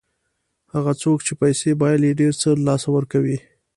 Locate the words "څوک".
1.01-1.19